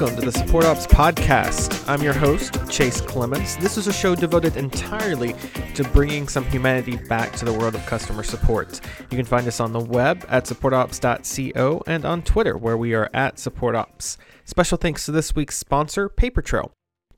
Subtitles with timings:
[0.00, 1.88] Welcome to the Support Ops Podcast.
[1.88, 3.56] I'm your host, Chase Clements.
[3.56, 5.34] This is a show devoted entirely
[5.74, 8.80] to bringing some humanity back to the world of customer support.
[9.10, 13.10] You can find us on the web at supportops.co and on Twitter, where we are
[13.12, 14.16] at supportops.
[14.44, 16.08] Special thanks to this week's sponsor,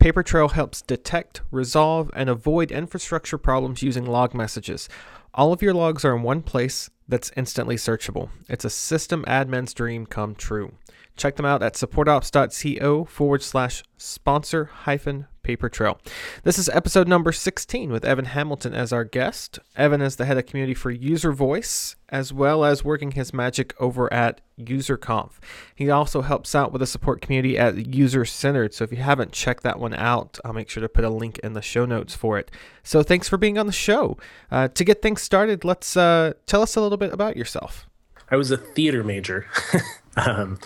[0.01, 0.53] Papertrail.
[0.53, 4.88] Helps detect, resolve, and avoid infrastructure problems using log messages.
[5.34, 8.30] All of your logs are in one place that's instantly searchable.
[8.48, 10.73] It's a system admin's dream come true.
[11.16, 15.99] Check them out at supportops.co forward slash sponsor hyphen paper trail.
[16.43, 19.59] This is episode number 16 with Evan Hamilton as our guest.
[19.77, 24.12] Evan is the head of community for UserVoice, as well as working his magic over
[24.12, 25.33] at UserConf.
[25.75, 28.75] He also helps out with the support community at User Centered.
[28.75, 31.39] So if you haven't checked that one out, I'll make sure to put a link
[31.39, 32.51] in the show notes for it.
[32.83, 34.17] So thanks for being on the show.
[34.51, 37.86] Uh, to get things started, let's uh, tell us a little bit about yourself.
[38.31, 39.47] I was a theater major.
[40.17, 40.59] um,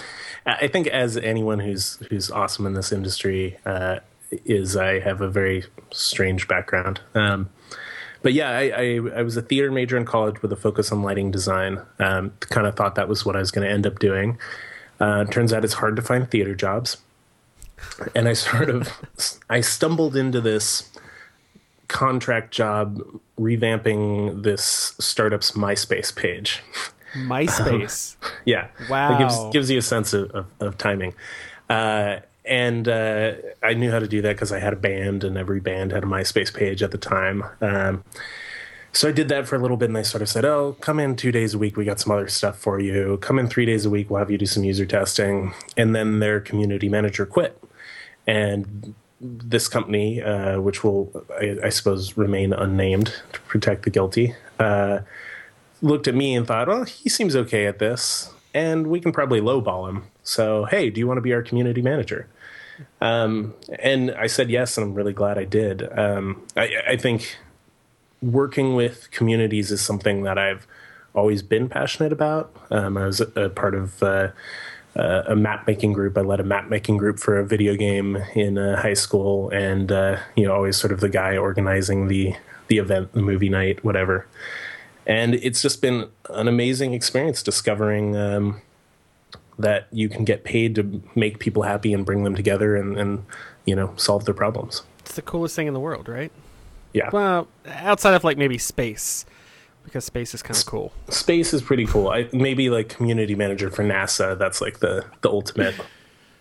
[0.46, 4.00] I think as anyone who's who's awesome in this industry uh,
[4.44, 7.00] is, I have a very strange background.
[7.14, 7.50] Um,
[8.22, 11.02] but yeah, I, I, I, was a theater major in college with a focus on
[11.02, 11.82] lighting design.
[11.98, 14.38] Um, kind of thought that was what I was going to end up doing.
[14.98, 16.96] Uh, turns out it's hard to find theater jobs,
[18.14, 18.88] and I sort of
[19.50, 20.90] I stumbled into this
[21.88, 23.02] contract job
[23.38, 26.62] revamping this startup's MySpace page.
[27.14, 28.16] MySpace.
[28.24, 28.68] Um, yeah.
[28.88, 29.14] Wow.
[29.14, 31.14] It gives gives you a sense of, of, of timing.
[31.68, 35.36] Uh, and uh, I knew how to do that because I had a band, and
[35.36, 37.44] every band had a MySpace page at the time.
[37.60, 38.04] Um,
[38.92, 41.00] so I did that for a little bit, and they sort of said, "Oh, come
[41.00, 41.76] in two days a week.
[41.76, 43.18] We got some other stuff for you.
[43.20, 44.10] Come in three days a week.
[44.10, 47.62] We'll have you do some user testing." And then their community manager quit,
[48.26, 54.34] and this company, uh, which will, I, I, suppose, remain unnamed to protect the guilty,
[54.58, 55.00] uh,
[55.80, 59.40] looked at me and thought, well, he seems okay at this, and we can probably
[59.40, 60.04] lowball him.
[60.22, 62.28] So, hey, do you want to be our community manager?
[63.00, 65.88] Um, and I said yes, and I'm really glad I did.
[65.96, 67.36] Um, I, I, think
[68.20, 70.66] working with communities is something that I've
[71.14, 72.54] always been passionate about.
[72.70, 74.30] Um, I was a, a part of uh,
[74.96, 76.18] uh, a map making group.
[76.18, 79.92] I led a map making group for a video game in uh, high school, and
[79.92, 82.34] uh, you know, always sort of the guy organizing the
[82.66, 84.26] the event, the movie night, whatever
[85.06, 88.60] and it's just been an amazing experience discovering um,
[89.58, 93.24] that you can get paid to make people happy and bring them together and, and
[93.64, 94.82] you know solve their problems.
[95.00, 96.32] It's the coolest thing in the world, right?
[96.92, 97.10] Yeah.
[97.12, 99.26] Well, outside of like maybe space,
[99.84, 100.92] because space is kind of cool.
[101.08, 102.08] Space is pretty cool.
[102.08, 104.38] I, maybe like community manager for NASA.
[104.38, 105.74] That's like the the ultimate.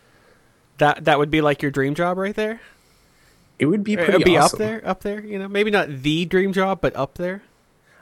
[0.78, 2.62] that that would be like your dream job right there.
[3.60, 4.14] It would be pretty.
[4.14, 4.58] It would be awesome.
[4.58, 5.22] up there, up there.
[5.22, 7.44] You know, maybe not the dream job, but up there.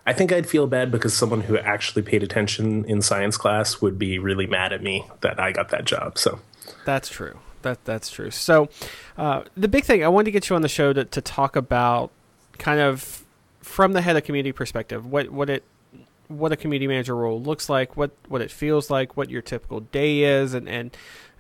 [0.06, 4.00] I think I'd feel bad because someone who actually paid attention in science class would
[4.00, 6.18] be really mad at me that I got that job.
[6.18, 6.40] So
[6.86, 7.40] that's true.
[7.62, 8.32] That that's true.
[8.32, 8.70] So
[9.18, 11.56] uh, the big thing I wanted to get you on the show to, to talk
[11.56, 12.12] about,
[12.58, 13.24] kind of
[13.62, 15.64] from the head of community perspective, what what it
[16.28, 19.82] what a community manager role looks like, what what it feels like, what your typical
[19.82, 20.98] day is, and and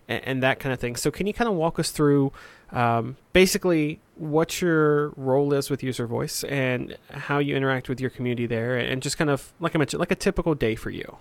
[0.07, 0.95] and that kind of thing.
[0.95, 2.31] So can you kind of walk us through
[2.71, 8.45] um, basically what your role is with UserVoice and how you interact with your community
[8.45, 11.17] there and just kind of like i mentioned like a typical day for you.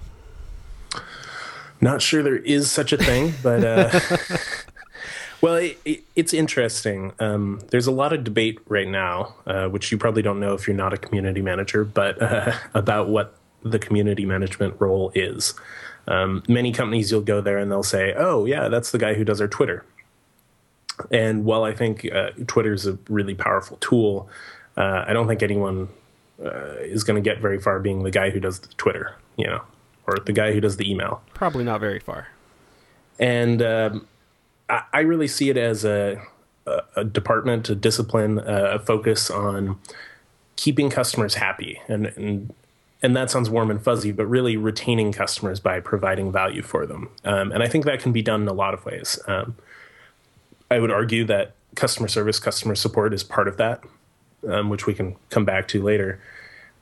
[1.81, 4.01] Not sure there is such a thing but uh,
[5.41, 7.13] well it, it, it's interesting.
[7.19, 10.67] Um, there's a lot of debate right now uh, which you probably don't know if
[10.67, 15.55] you're not a community manager but uh, about what the community management role is.
[16.07, 19.25] Um, many companies you'll go there and they'll say oh yeah that's the guy who
[19.25, 19.85] does our twitter
[21.11, 24.29] and while I think uh, Twitter is a really powerful tool,
[24.77, 25.89] uh, I don't think anyone
[26.45, 29.47] uh, is going to get very far being the guy who does the Twitter, you
[29.47, 29.63] know,
[30.07, 31.23] or the guy who does the email.
[31.35, 32.29] Probably not very far.
[33.19, 34.09] And um,
[34.69, 36.23] I, I, really see it as a,
[36.67, 39.79] a, a department, a discipline, a focus on
[40.57, 41.81] keeping customers happy.
[41.87, 42.55] And, and
[43.03, 47.09] and that sounds warm and fuzzy, but really retaining customers by providing value for them.
[47.25, 49.19] Um, and I think that can be done in a lot of ways.
[49.27, 49.57] Um,
[50.71, 53.83] I would argue that customer service, customer support is part of that,
[54.49, 56.21] um, which we can come back to later.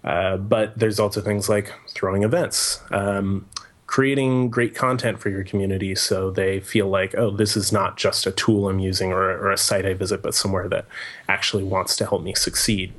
[0.05, 3.49] Uh, but there's also things like throwing events, um,
[3.87, 8.27] creating great content for your community so they feel like, oh, this is not just
[8.27, 10.87] a tool I'm using or, or a site I visit, but somewhere that
[11.29, 12.93] actually wants to help me succeed.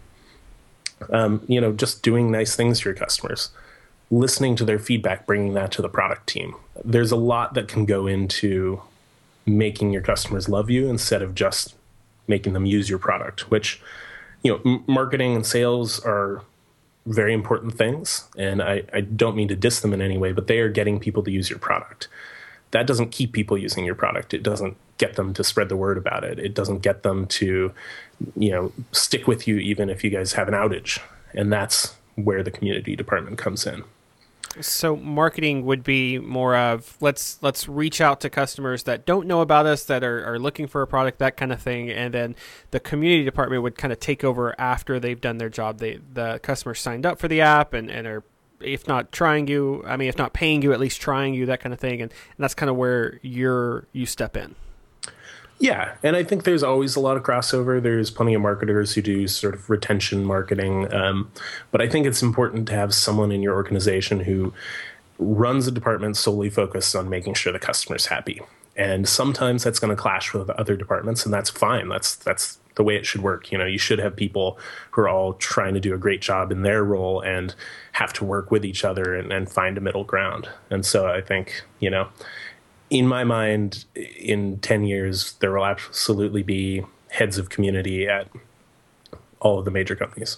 [1.12, 3.52] Um, you know, just doing nice things for your customers,
[4.12, 6.56] listening to their feedback, bringing that to the product team.
[6.84, 8.82] There's a lot that can go into
[9.58, 11.76] making your customers love you instead of just
[12.28, 13.82] making them use your product, which
[14.44, 16.44] you know, m- marketing and sales are
[17.06, 20.48] very important things, and I, I don't mean to diss them in any way, but
[20.48, 22.08] they are getting people to use your product.
[22.72, 24.34] That doesn't keep people using your product.
[24.34, 26.38] It doesn't get them to spread the word about it.
[26.38, 27.74] It doesn't get them to,
[28.36, 31.00] you know, stick with you even if you guys have an outage.
[31.34, 33.84] And that's where the community department comes in.
[34.62, 39.42] So marketing would be more of let's let's reach out to customers that don't know
[39.42, 42.36] about us that are, are looking for a product that kind of thing, and then
[42.72, 45.78] the community department would kind of take over after they've done their job.
[45.78, 48.24] They the customer signed up for the app and, and are
[48.60, 51.60] if not trying you, I mean if not paying you, at least trying you that
[51.62, 54.56] kind of thing, and, and that's kind of where you're you step in.
[55.60, 57.84] Yeah, and I think there's always a lot of crossover.
[57.84, 61.32] There's plenty of marketers who do sort of retention marketing, um,
[61.72, 64.54] but I think it's important to have someone in your organization who
[65.18, 68.42] runs a department solely focused on making sure the customer's happy.
[68.78, 71.90] And sometimes that's going to clash with other departments, and that's fine.
[71.90, 73.52] That's that's the way it should work.
[73.52, 74.58] You know, you should have people
[74.92, 77.54] who are all trying to do a great job in their role and
[77.92, 80.48] have to work with each other and, and find a middle ground.
[80.70, 82.08] And so I think you know
[82.90, 88.28] in my mind, in 10 years, there will absolutely be heads of community at
[89.40, 90.38] all of the major companies.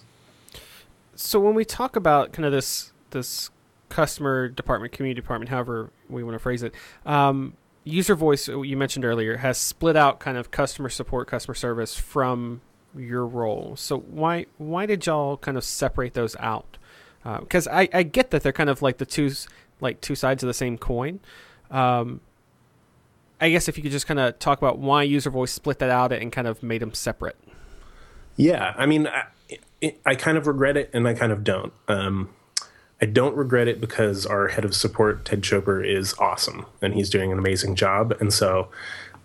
[1.15, 3.49] So when we talk about kind of this this
[3.89, 6.73] customer department, community department, however we want to phrase it,
[7.05, 7.53] um,
[7.85, 12.61] UserVoice you mentioned earlier has split out kind of customer support, customer service from
[12.95, 13.75] your role.
[13.75, 16.77] So why why did y'all kind of separate those out?
[17.23, 19.31] Because uh, I, I get that they're kind of like the two
[19.79, 21.19] like two sides of the same coin.
[21.69, 22.21] Um,
[23.41, 26.13] I guess if you could just kind of talk about why UserVoice split that out
[26.13, 27.35] and kind of made them separate.
[28.37, 31.73] Yeah, I mean, I, I kind of regret it and I kind of don't.
[31.87, 32.29] Um,
[33.01, 37.09] I don't regret it because our head of support, Ted Choper, is awesome and he's
[37.09, 38.15] doing an amazing job.
[38.19, 38.69] And so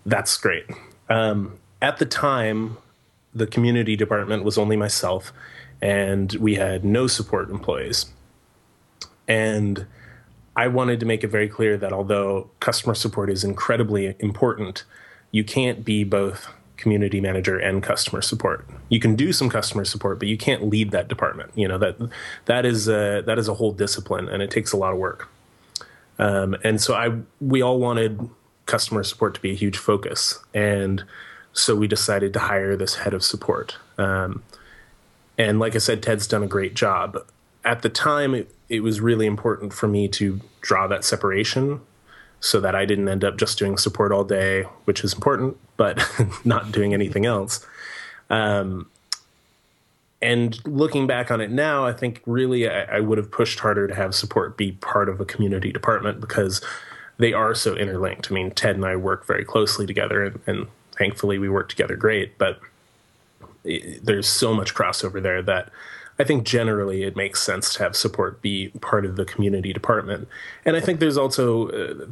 [0.03, 0.65] that's great.
[1.09, 2.77] Um, at the time,
[3.35, 5.31] the community department was only myself
[5.79, 8.07] and we had no support employees.
[9.27, 9.85] And
[10.57, 14.83] I wanted to make it very clear that although customer support is incredibly important,
[15.31, 18.65] you can't be both community manager and customer support.
[18.89, 21.51] You can do some customer support, but you can't lead that department.
[21.55, 21.97] You know that
[22.45, 25.29] that is a, that is a whole discipline, and it takes a lot of work.
[26.17, 28.27] Um, and so I we all wanted
[28.65, 31.03] customer support to be a huge focus, and
[31.53, 33.77] so we decided to hire this head of support.
[33.99, 34.41] Um,
[35.37, 37.17] and like I said, Ted's done a great job.
[37.63, 41.81] At the time, it, it was really important for me to draw that separation
[42.39, 46.03] so that I didn't end up just doing support all day, which is important, but
[46.45, 47.65] not doing anything else.
[48.29, 48.89] Um,
[50.21, 53.87] and looking back on it now, I think really I, I, would have pushed harder
[53.87, 56.61] to have support be part of a community department because
[57.17, 58.31] they are so interlinked.
[58.31, 60.67] I mean, Ted and I work very closely together, and, and
[60.97, 62.37] thankfully we work together great.
[62.37, 62.59] But
[63.63, 65.69] it, there's so much crossover there that
[66.19, 70.27] I think generally it makes sense to have support be part of the community department.
[70.65, 72.05] And I think there's also uh,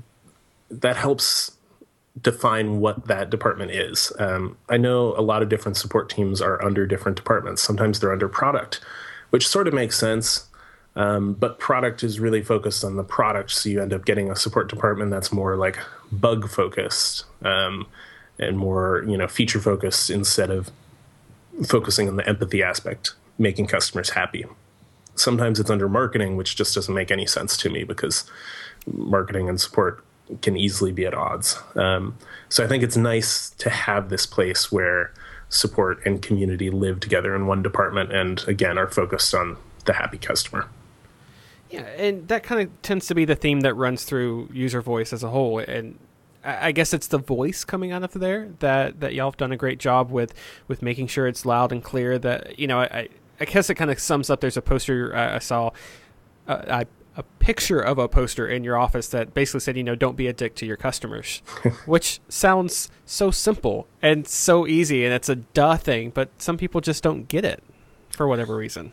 [0.70, 1.52] that helps
[2.22, 4.12] define what that department is.
[4.20, 7.62] Um, I know a lot of different support teams are under different departments.
[7.62, 8.80] Sometimes they're under product,
[9.32, 10.48] which sort of makes sense.
[10.96, 14.36] Um, but product is really focused on the product, so you end up getting a
[14.36, 15.78] support department that's more like
[16.10, 17.86] bug focused um,
[18.40, 20.72] and more you know feature focused instead of
[21.66, 24.46] focusing on the empathy aspect making customers happy.
[25.16, 28.30] Sometimes it's under marketing, which just doesn't make any sense to me because
[28.86, 30.04] marketing and support
[30.42, 31.58] can easily be at odds.
[31.76, 32.18] Um,
[32.50, 35.14] so I think it's nice to have this place where
[35.50, 40.18] support and community live together in one department and again are focused on the happy
[40.18, 40.68] customer.
[41.70, 45.24] Yeah, and that kind of tends to be the theme that runs through UserVoice as
[45.24, 45.60] a whole.
[45.60, 45.98] And
[46.44, 49.58] I guess it's the voice coming out of there that, that y'all have done a
[49.58, 50.34] great job with
[50.68, 52.20] with making sure it's loud and clear.
[52.20, 54.42] That you know, I, I guess it kind of sums up.
[54.42, 55.72] There's a poster uh, I saw,
[56.48, 56.86] uh, I,
[57.18, 60.28] a picture of a poster in your office that basically said, you know, don't be
[60.28, 61.42] a dick to your customers,
[61.86, 66.82] which sounds so simple and so easy, and it's a duh thing, but some people
[66.82, 67.64] just don't get it
[68.10, 68.92] for whatever reason.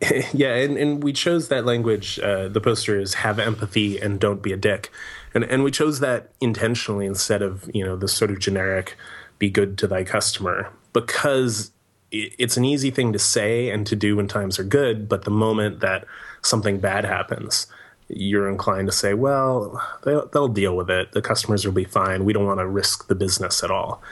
[0.32, 2.18] yeah, and, and we chose that language.
[2.18, 4.90] Uh, the poster is have empathy and don't be a dick,
[5.34, 8.96] and and we chose that intentionally instead of you know the sort of generic
[9.38, 11.70] be good to thy customer because
[12.12, 15.30] it's an easy thing to say and to do when times are good, but the
[15.30, 16.04] moment that
[16.42, 17.66] something bad happens,
[18.08, 21.12] you're inclined to say, well, they'll, they'll deal with it.
[21.12, 22.24] The customers will be fine.
[22.24, 24.02] We don't want to risk the business at all.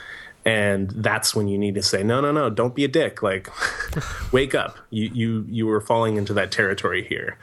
[0.45, 3.23] And that's when you need to say, no, no, no, don't be a dick.
[3.23, 3.51] Like,
[4.33, 4.79] wake up.
[4.91, 7.37] You, you, you were falling into that territory here.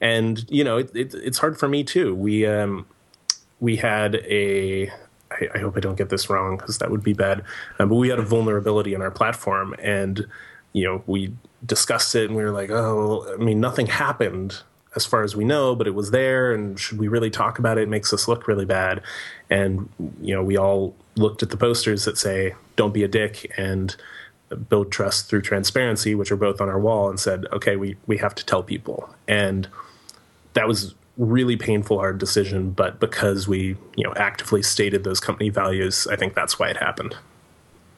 [0.00, 2.14] And, you know, it, it, it's hard for me too.
[2.14, 2.86] We, um,
[3.60, 4.90] we had a
[5.40, 7.44] I, I hope I don't get this wrong because that would be bad.
[7.78, 10.26] Um, but we had a vulnerability in our platform, and
[10.72, 11.32] you know, we
[11.64, 14.62] discussed it and we were like, oh, I mean, nothing happened
[14.94, 16.52] as far as we know, but it was there.
[16.52, 17.82] And should we really talk about it?
[17.82, 19.02] It makes us look really bad.
[19.48, 19.88] And,
[20.20, 23.94] you know, we all looked at the posters that say, don't be a dick and
[24.68, 28.18] build trust through transparency, which are both on our wall, and said, okay, we, we
[28.18, 29.14] have to tell people.
[29.26, 29.68] And
[30.54, 35.50] that was really painful hard decision but because we you know actively stated those company
[35.50, 37.14] values i think that's why it happened.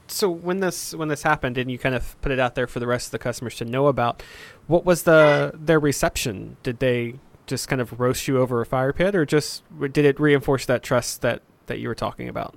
[0.07, 2.79] So when this when this happened and you kind of put it out there for
[2.79, 4.23] the rest of the customers to know about
[4.67, 6.57] what was the their reception?
[6.63, 7.15] Did they
[7.47, 10.83] just kind of roast you over a fire pit or just did it reinforce that
[10.83, 12.55] trust that that you were talking about?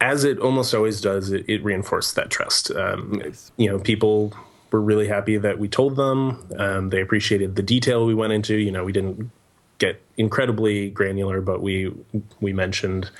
[0.00, 2.70] As it almost always does it, it reinforced that trust.
[2.70, 3.52] Um, nice.
[3.56, 4.32] you know people
[4.76, 8.56] were really happy that we told them um, they appreciated the detail we went into
[8.56, 9.30] you know we didn't
[9.78, 11.92] get incredibly granular but we
[12.40, 13.10] we mentioned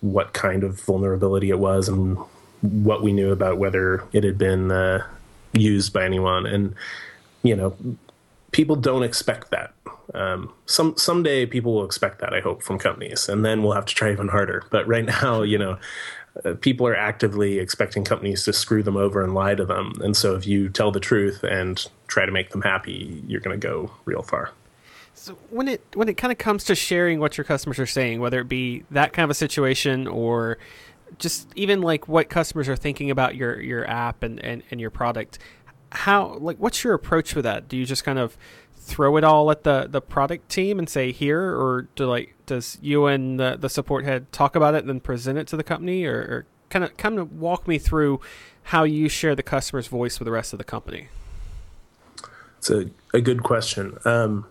[0.00, 2.18] what kind of vulnerability it was and
[2.60, 5.06] what we knew about whether it had been uh,
[5.52, 6.46] used by anyone.
[6.46, 6.74] And
[7.42, 7.76] you know,
[8.52, 9.72] people don't expect that.
[10.14, 12.32] Um, some someday people will expect that.
[12.32, 14.64] I hope from companies, and then we'll have to try even harder.
[14.70, 15.78] But right now, you know.
[16.44, 19.92] Uh, people are actively expecting companies to screw them over and lie to them.
[20.00, 23.58] And so, if you tell the truth and try to make them happy, you're going
[23.58, 24.52] to go real far.
[25.14, 28.20] So when it when it kind of comes to sharing what your customers are saying,
[28.20, 30.58] whether it be that kind of a situation or
[31.18, 34.90] just even like what customers are thinking about your your app and, and, and your
[34.90, 35.38] product
[35.96, 37.68] how like what's your approach with that?
[37.68, 38.36] Do you just kind of
[38.76, 42.78] throw it all at the the product team and say here or do like does
[42.80, 45.64] you and the, the support head talk about it and then present it to the
[45.64, 46.04] company?
[46.04, 48.20] Or, or kind of kind of walk me through
[48.64, 51.08] how you share the customer's voice with the rest of the company.
[52.58, 53.98] It's a, a good question.
[54.04, 54.46] Um,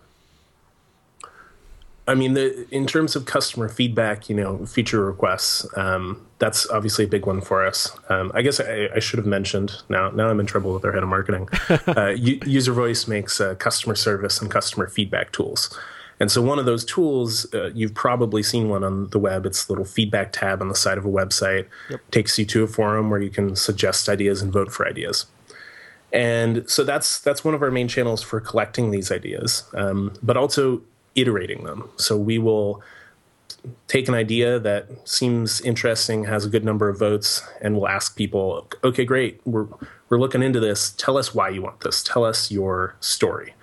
[2.08, 7.06] I mean, the, in terms of customer feedback, you know, feature requests, um, that's obviously
[7.06, 7.98] a big one for us.
[8.10, 9.82] Um, I guess I, I, should have mentioned.
[9.90, 11.50] Now, now I'm in trouble with our head of marketing.
[11.70, 15.76] uh, UserVoice makes uh, customer service and customer feedback tools,
[16.20, 19.46] and so one of those tools, uh, you've probably seen one on the web.
[19.46, 21.68] It's a little feedback tab on the side of a website.
[21.90, 22.12] Yep.
[22.12, 25.26] Takes you to a forum where you can suggest ideas and vote for ideas.
[26.14, 30.38] And so that's that's one of our main channels for collecting these ideas, um, but
[30.38, 30.82] also
[31.16, 31.90] iterating them.
[31.98, 32.82] So we will
[33.88, 38.16] take an idea that seems interesting, has a good number of votes, and we'll ask
[38.16, 39.68] people, okay, great, we're
[40.10, 40.92] we're looking into this.
[40.92, 42.04] Tell us why you want this.
[42.04, 43.56] Tell us your story.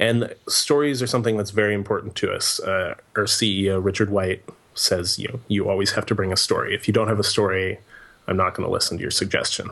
[0.00, 2.60] And stories are something that's very important to us.
[2.60, 4.42] Uh, our CEO Richard White
[4.74, 6.74] says, you know, you always have to bring a story.
[6.74, 7.78] If you don't have a story,
[8.26, 9.70] I'm not going to listen to your suggestion.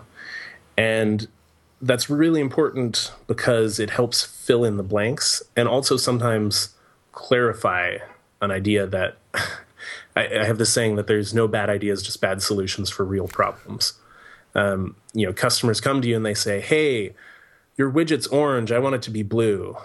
[0.76, 1.28] And
[1.83, 6.74] that's really important because it helps fill in the blanks and also sometimes
[7.14, 7.99] clarify
[8.40, 9.16] an idea that
[10.16, 13.28] I, I, have this saying that there's no bad ideas, just bad solutions for real
[13.28, 13.94] problems.
[14.54, 17.14] Um, you know, customers come to you and they say, "Hey,
[17.76, 18.71] your widget's orange.
[18.71, 19.76] I want it to be blue."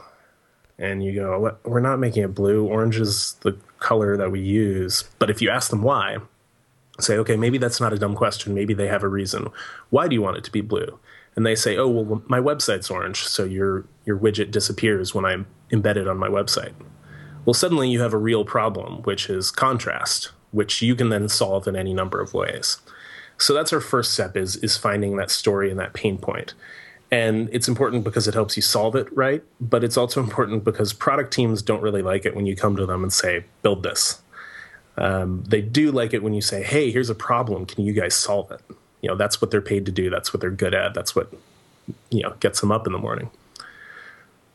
[0.77, 2.65] And you go, "We're not making it blue.
[2.65, 6.17] Orange is the color that we use." But if you ask them why,
[6.99, 8.53] say, "Okay, maybe that's not a dumb question.
[8.53, 9.47] Maybe they have a reason.
[9.89, 10.99] Why do you want it to be blue?"
[11.35, 15.47] And they say, "Oh, well, my website's orange, so your your widget disappears when I'm
[15.71, 16.73] embedded on my website."
[17.45, 21.67] Well, suddenly you have a real problem, which is contrast, which you can then solve
[21.67, 22.77] in any number of ways.
[23.37, 26.53] So that's our first step is is finding that story and that pain point.
[27.11, 30.93] And it's important because it helps you solve it right, but it's also important because
[30.93, 34.21] product teams don't really like it when you come to them and say, build this.
[34.97, 37.65] Um, they do like it when you say, hey, here's a problem.
[37.65, 38.61] Can you guys solve it?
[39.01, 40.09] You know, that's what they're paid to do.
[40.09, 40.93] That's what they're good at.
[40.93, 41.33] That's what,
[42.11, 43.31] you know, gets them up in the morning.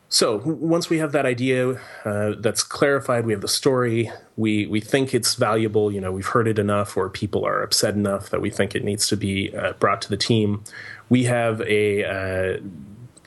[0.08, 4.12] So once we have that idea uh, that's clarified, we have the story.
[4.36, 5.90] We we think it's valuable.
[5.90, 8.84] You know, we've heard it enough, or people are upset enough that we think it
[8.84, 10.62] needs to be uh, brought to the team.
[11.08, 12.60] We have a uh,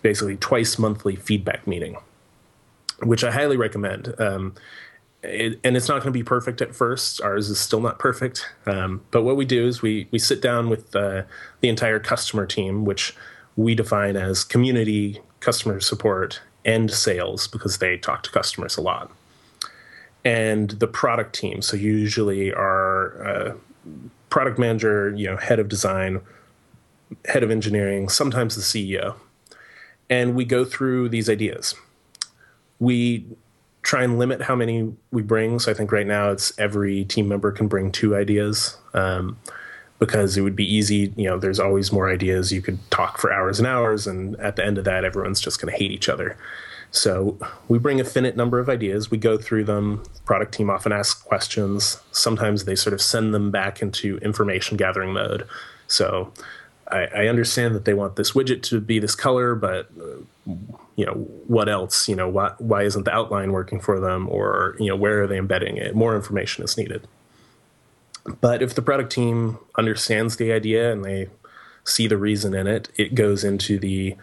[0.01, 1.97] basically twice monthly feedback meeting,
[3.03, 4.15] which I highly recommend.
[4.19, 4.55] Um,
[5.23, 7.21] it, and it's not going to be perfect at first.
[7.21, 8.47] Ours is still not perfect.
[8.65, 11.23] Um, but what we do is we we sit down with uh,
[11.59, 13.15] the entire customer team, which
[13.55, 19.09] we define as community, customer support, and sales because they talk to customers a lot.
[20.23, 23.53] And the product team, so usually our uh,
[24.29, 26.19] product manager, you know, head of design,
[27.25, 29.15] head of engineering, sometimes the CEO.
[30.09, 31.73] And we go through these ideas.
[32.79, 33.25] We
[33.81, 35.59] try and limit how many we bring.
[35.59, 38.75] So I think right now it's every team member can bring two ideas.
[38.93, 39.37] Um,
[39.99, 41.13] because it would be easy.
[41.15, 42.51] You know, there's always more ideas.
[42.51, 45.61] You could talk for hours and hours, and at the end of that, everyone's just
[45.61, 46.37] going to hate each other.
[46.91, 47.37] So
[47.67, 49.11] we bring a finite number of ideas.
[49.11, 50.03] We go through them.
[50.25, 51.99] Product team often asks questions.
[52.11, 55.47] Sometimes they sort of send them back into information gathering mode.
[55.87, 56.31] So
[56.89, 60.51] I, I, understand that they want this widget to be this color, but uh,
[60.95, 61.13] you know
[61.47, 62.07] what else?
[62.07, 65.27] You know why why isn't the outline working for them, or you know where are
[65.27, 65.95] they embedding it?
[65.95, 67.07] More information is needed.
[68.41, 71.29] But if the product team understands the idea and they
[71.83, 74.15] see the reason in it, it goes into the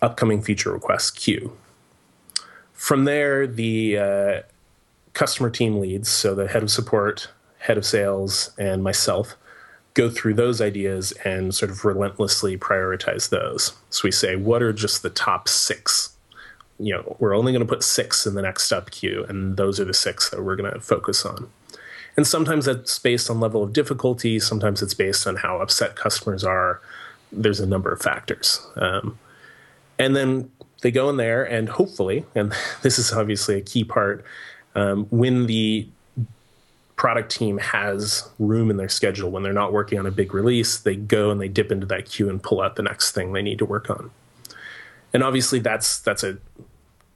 [0.00, 1.56] upcoming feature request queue.
[2.72, 4.42] From there, the uh,
[5.12, 9.36] customer team leads, so the head of support, head of sales, and myself
[9.94, 13.72] go through those ideas and sort of relentlessly prioritize those.
[13.90, 16.16] So we say, what are just the top six?
[16.78, 19.80] You know, we're only going to put six in the next step queue, and those
[19.80, 21.50] are the six that we're going to focus on.
[22.18, 24.40] And sometimes that's based on level of difficulty.
[24.40, 26.80] Sometimes it's based on how upset customers are.
[27.30, 28.60] There's a number of factors.
[28.74, 29.20] Um,
[30.00, 30.50] and then
[30.82, 34.24] they go in there, and hopefully, and this is obviously a key part,
[34.74, 35.86] um, when the
[36.96, 40.78] product team has room in their schedule when they're not working on a big release
[40.78, 43.40] they go and they dip into that queue and pull out the next thing they
[43.40, 44.10] need to work on
[45.14, 46.36] and obviously that's that's a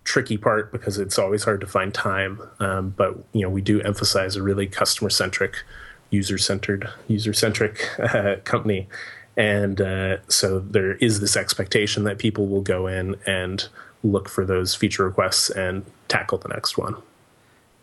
[0.05, 2.41] tricky part because it's always hard to find time.
[2.61, 5.63] Um, but you know we do emphasize a really customer centric
[6.11, 8.89] user centered user centric uh, company.
[9.37, 13.67] And uh, so there is this expectation that people will go in and
[14.05, 16.97] look for those feature requests and tackle the next one.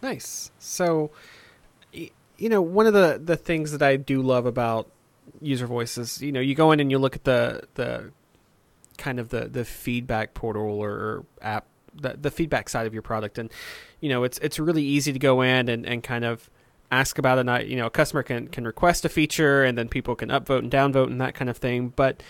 [0.01, 0.51] Nice.
[0.59, 1.09] So
[1.91, 4.88] you know, one of the the things that I do love about
[5.41, 8.11] user voices, you know, you go in and you look at the the
[8.97, 11.65] kind of the the feedback portal or app
[12.01, 13.38] the the feedback side of your product.
[13.38, 13.51] And
[14.00, 16.50] you know it's it's really easy to go in and, and kind of
[16.91, 17.68] ask about it.
[17.68, 20.72] You know a customer can can request a feature and then people can upvote and
[20.72, 21.89] downvote and that kind of thing.
[21.96, 22.22] But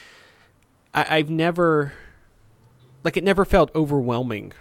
[0.93, 1.93] I, I've never
[3.03, 4.53] like it never felt overwhelming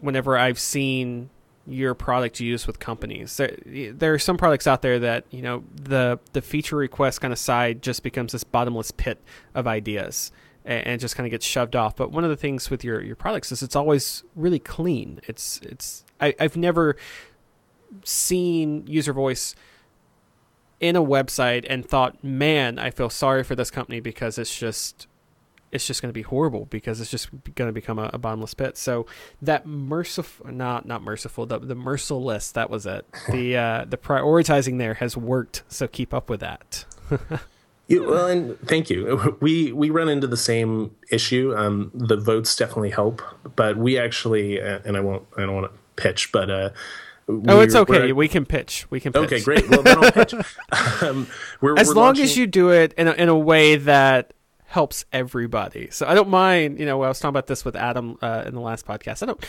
[0.00, 1.30] whenever I've seen
[1.66, 3.38] your product used with companies.
[3.38, 7.32] There, there are some products out there that you know the the feature request kind
[7.32, 9.20] of side just becomes this bottomless pit
[9.54, 10.30] of ideas
[10.64, 11.96] and, and just kind of gets shoved off.
[11.96, 15.20] But one of the things with your your products is it's always really clean.
[15.24, 16.96] It's it's I, I've never
[18.02, 19.54] seen UserVoice
[20.80, 25.06] in a website and thought, man, I feel sorry for this company because it's just
[25.72, 28.54] it's just going to be horrible because it's just going to become a, a, bottomless
[28.54, 28.76] pit.
[28.76, 29.06] So
[29.42, 33.04] that merciful, not not merciful, the, the merciless, that was it.
[33.28, 35.64] The uh, the prioritizing there has worked.
[35.68, 36.84] So keep up with that.
[37.86, 39.36] yeah, well, and thank you.
[39.40, 41.54] We we run into the same issue.
[41.56, 43.22] Um, the votes definitely help,
[43.56, 46.50] but we actually, uh, and I won't, I don't want to pitch, but.
[46.50, 46.70] Uh,
[47.28, 48.12] oh, it's okay.
[48.12, 48.86] We can pitch.
[48.90, 49.12] We can.
[49.12, 49.22] Pitch.
[49.24, 49.68] Okay, great.
[49.68, 50.34] Well, then I'll pitch.
[51.02, 51.26] Um,
[51.60, 52.24] we're, as we're long launching...
[52.24, 54.32] as you do it in a, in a way that
[54.66, 55.88] helps everybody.
[55.90, 58.54] So I don't mind, you know, I was talking about this with Adam uh, in
[58.54, 59.22] the last podcast.
[59.22, 59.46] I don't.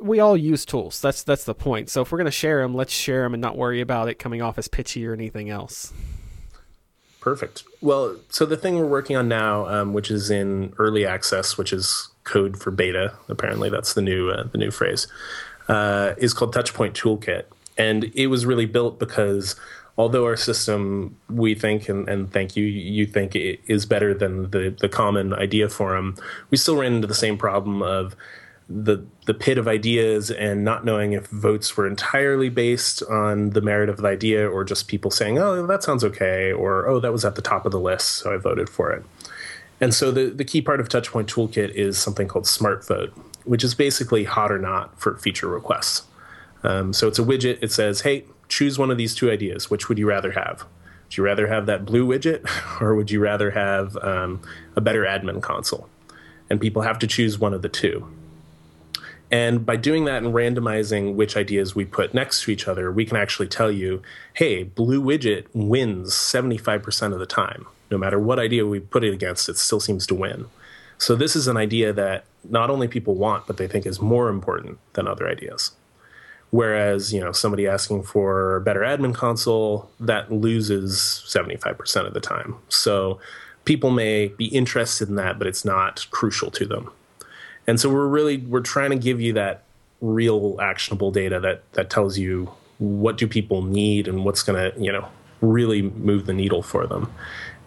[0.00, 1.00] We all use tools.
[1.00, 1.90] That's that's the point.
[1.90, 4.42] So if we're gonna share them, let's share them and not worry about it coming
[4.42, 5.92] off as pitchy or anything else.
[7.28, 7.64] Perfect.
[7.82, 11.74] Well, so the thing we're working on now, um, which is in early access, which
[11.74, 13.12] is code for beta.
[13.28, 15.06] Apparently, that's the new uh, the new phrase.
[15.68, 17.44] Uh, is called Touchpoint Toolkit,
[17.76, 19.56] and it was really built because
[19.98, 24.50] although our system we think and, and thank you you think it is better than
[24.52, 26.16] the the common idea forum
[26.48, 28.16] we still ran into the same problem of
[28.68, 33.62] the the pit of ideas and not knowing if votes were entirely based on the
[33.62, 37.10] merit of the idea or just people saying oh that sounds okay or oh that
[37.12, 39.04] was at the top of the list so I voted for it
[39.80, 43.10] and so the the key part of touchpoint toolkit is something called SmartVote
[43.44, 46.02] which is basically hot or not for feature requests
[46.62, 49.70] um, so it's a widget it says hey choose one of these two ideas.
[49.70, 50.64] Which would you rather have?
[51.04, 52.48] Would you rather have that blue widget,
[52.80, 54.42] or would you rather have um,
[54.76, 55.88] a better admin console?
[56.50, 58.08] And people have to choose one of the two.
[59.30, 63.04] And by doing that and randomizing which ideas we put next to each other, we
[63.04, 64.02] can actually tell you,
[64.34, 67.66] hey, blue widget wins 75% of the time.
[67.90, 70.46] No matter what idea we put it against, it still seems to win.
[70.96, 74.28] So this is an idea that not only people want, but they think is more
[74.28, 75.72] important than other ideas.
[76.50, 82.20] Whereas, you know, somebody asking for a better admin console, that loses 75% of the
[82.20, 82.56] time.
[82.68, 83.20] So
[83.66, 86.90] people may be interested in that, but it's not crucial to them.
[87.68, 89.62] And so we're really we're trying to give you that
[90.00, 94.80] real actionable data that that tells you what do people need and what's going to,
[94.80, 95.06] you know,
[95.42, 97.12] really move the needle for them.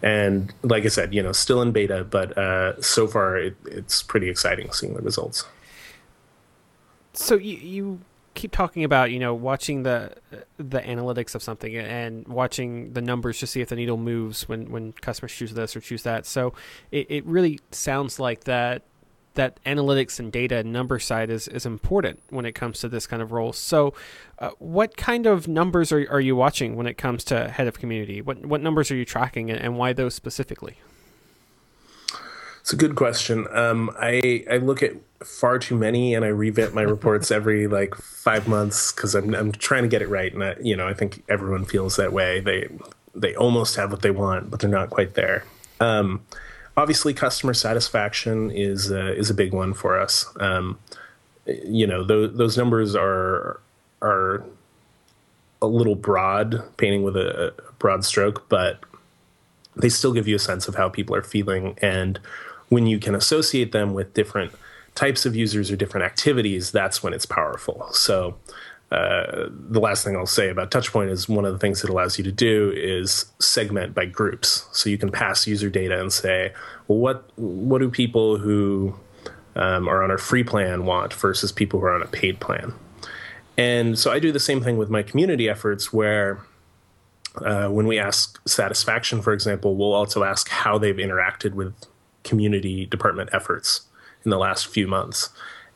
[0.01, 4.01] And like I said, you know, still in beta, but uh, so far it, it's
[4.01, 5.45] pretty exciting seeing the results.
[7.13, 7.99] So you, you
[8.33, 10.15] keep talking about you know watching the
[10.57, 14.71] the analytics of something and watching the numbers to see if the needle moves when
[14.71, 16.25] when customers choose this or choose that.
[16.25, 16.53] So
[16.91, 18.83] it, it really sounds like that
[19.35, 23.07] that analytics and data and number side is, is important when it comes to this
[23.07, 23.53] kind of role.
[23.53, 23.93] So,
[24.39, 27.79] uh, what kind of numbers are, are you watching when it comes to head of
[27.79, 28.21] community?
[28.21, 30.77] What what numbers are you tracking and, and why those specifically?
[32.61, 33.47] It's a good question.
[33.51, 37.95] Um, I I look at far too many, and I revamp my reports every like
[37.95, 40.93] five months because I'm I'm trying to get it right, and I, you know I
[40.93, 42.39] think everyone feels that way.
[42.39, 42.67] They
[43.15, 45.43] they almost have what they want, but they're not quite there.
[45.79, 46.21] Um,
[46.77, 50.25] obviously, customer satisfaction is uh, is a big one for us.
[50.39, 50.79] Um,
[51.45, 53.59] you know, those those numbers are
[54.01, 54.43] are
[55.61, 58.79] a little broad, painting with a, a broad stroke, but
[59.75, 62.19] they still give you a sense of how people are feeling and
[62.71, 64.53] when you can associate them with different
[64.95, 67.85] types of users or different activities, that's when it's powerful.
[67.91, 68.35] So,
[68.91, 72.17] uh, the last thing I'll say about Touchpoint is one of the things it allows
[72.17, 74.65] you to do is segment by groups.
[74.73, 76.53] So you can pass user data and say,
[76.87, 78.95] well, what what do people who
[79.55, 82.73] um, are on a free plan want versus people who are on a paid plan?
[83.57, 86.39] And so I do the same thing with my community efforts, where
[87.35, 91.73] uh, when we ask satisfaction, for example, we'll also ask how they've interacted with
[92.23, 93.81] community department efforts
[94.25, 95.29] in the last few months.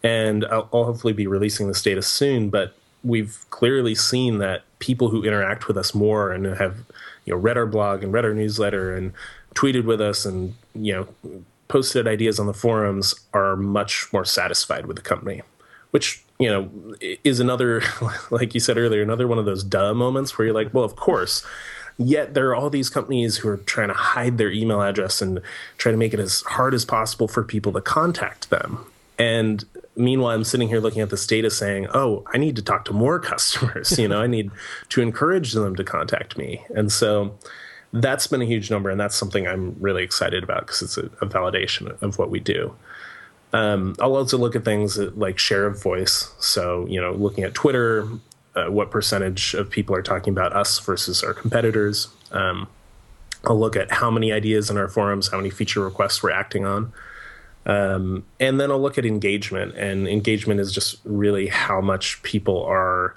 [0.03, 2.75] And I'll, I'll hopefully be releasing this data soon, but
[3.05, 6.77] we've clearly seen that people who interact with us more and have
[7.25, 9.13] you know read our blog and read our newsletter and
[9.53, 11.35] tweeted with us and you know
[11.67, 15.41] posted ideas on the forums are much more satisfied with the company
[15.91, 16.69] which you know
[17.23, 17.81] is another
[18.31, 20.95] like you said earlier another one of those duh moments where you're like well of
[20.95, 21.45] course
[21.97, 25.41] Yet there are all these companies who are trying to hide their email address and
[25.77, 28.85] try to make it as hard as possible for people to contact them.
[29.17, 29.63] And
[29.95, 32.93] meanwhile, I'm sitting here looking at this data saying, oh, I need to talk to
[32.93, 33.97] more customers.
[33.97, 34.51] You know, I need
[34.89, 36.65] to encourage them to contact me.
[36.75, 37.37] And so
[37.93, 38.89] that's been a huge number.
[38.89, 42.39] And that's something I'm really excited about because it's a, a, validation of what we
[42.39, 42.75] do.
[43.53, 46.33] Um, I'll also look at things like share of voice.
[46.39, 48.07] So, you know, looking at Twitter,
[48.55, 52.09] uh, what percentage of people are talking about us versus our competitors.
[52.31, 52.67] Um,
[53.45, 56.65] I'll look at how many ideas in our forums, how many feature requests we're acting
[56.65, 56.91] on.
[57.65, 59.75] Um, and then I'll look at engagement.
[59.75, 63.15] And engagement is just really how much people are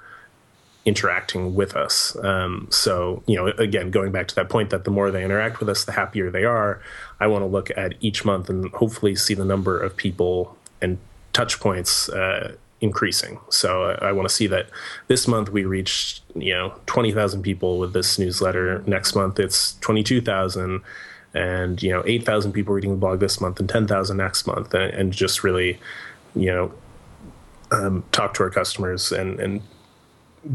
[0.85, 2.17] interacting with us.
[2.23, 5.59] Um, so, you know, again, going back to that point that the more they interact
[5.59, 6.81] with us, the happier they are.
[7.19, 10.97] I want to look at each month and hopefully see the number of people and
[11.33, 13.39] touch points uh, increasing.
[13.49, 14.69] So I, I want to see that
[15.07, 18.83] this month we reached you know twenty thousand people with this newsletter.
[18.87, 20.81] Next month it's twenty two thousand,
[21.33, 24.47] and you know eight thousand people reading the blog this month, and ten thousand next
[24.47, 25.79] month, and, and, just really
[26.35, 26.71] you know
[27.71, 29.61] um, talk to our customers and and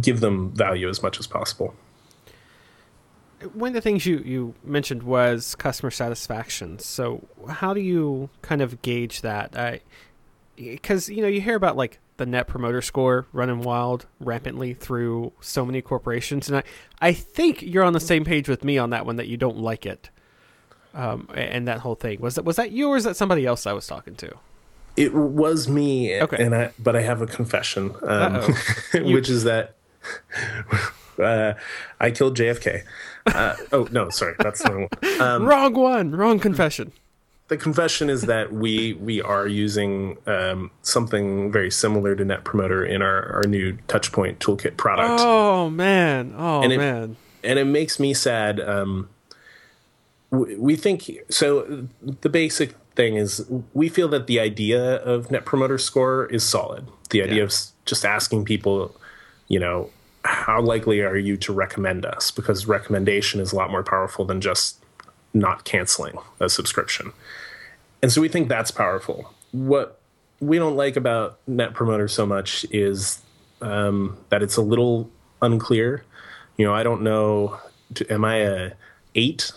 [0.00, 1.74] give them value as much as possible.
[3.52, 6.78] One of the things you, you mentioned was customer satisfaction.
[6.78, 9.82] So, how do you kind of gauge that?
[10.56, 15.32] Because you know you hear about like the net promoter score running wild rampantly through
[15.40, 16.62] so many corporations and i
[17.00, 19.58] i think you're on the same page with me on that one that you don't
[19.58, 20.10] like it
[20.94, 23.66] um, and that whole thing was that was that you or is that somebody else
[23.66, 24.32] i was talking to
[24.96, 28.42] it was me okay and i but i have a confession um,
[28.94, 29.74] which is that
[31.18, 31.54] uh,
[32.00, 32.82] i killed jfk
[33.26, 36.92] uh, oh no sorry that's the wrong one um, wrong one wrong confession
[37.48, 42.84] the confession is that we we are using um, something very similar to Net Promoter
[42.84, 45.20] in our, our new Touchpoint Toolkit product.
[45.22, 46.34] Oh man!
[46.36, 47.16] Oh and it, man!
[47.42, 48.60] And it makes me sad.
[48.60, 49.10] Um,
[50.34, 51.86] we, think so.
[52.02, 56.86] The basic thing is we feel that the idea of Net Promoter Score is solid.
[57.10, 57.42] The idea yeah.
[57.44, 58.94] of just asking people,
[59.48, 59.90] you know,
[60.24, 62.30] how likely are you to recommend us?
[62.30, 64.82] Because recommendation is a lot more powerful than just
[65.34, 67.12] not canceling a subscription.
[68.02, 69.34] And so we think that's powerful.
[69.52, 70.00] What
[70.40, 73.20] we don't like about Net Promoter so much is
[73.60, 75.10] um, that it's a little
[75.42, 76.04] unclear.
[76.56, 77.58] You know, I don't know.
[78.08, 78.72] Am I a
[79.14, 79.52] eight?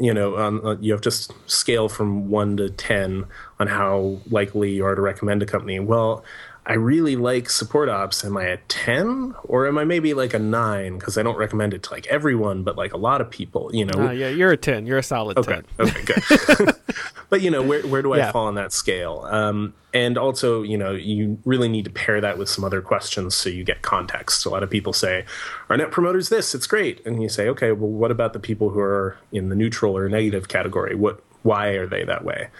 [0.00, 3.24] You know, on, uh, you have to scale from one to ten
[3.58, 5.80] on how likely you are to recommend a company.
[5.80, 6.24] Well,
[6.68, 8.22] I really like support ops.
[8.26, 11.72] Am I a 10 or am I maybe like a 9 because I don't recommend
[11.72, 14.08] it to like everyone, but like a lot of people, you know?
[14.08, 14.86] Uh, yeah, you're a 10.
[14.86, 15.88] You're a solid okay, 10.
[15.88, 16.74] Okay, good.
[17.30, 18.32] but, you know, where, where do I yeah.
[18.32, 19.26] fall on that scale?
[19.30, 23.34] Um, and also, you know, you really need to pair that with some other questions
[23.34, 24.44] so you get context.
[24.44, 25.24] A lot of people say,
[25.70, 27.04] our net promoter's this, it's great.
[27.06, 30.06] And you say, okay, well, what about the people who are in the neutral or
[30.10, 30.94] negative category?
[30.94, 32.50] What, why are they that way?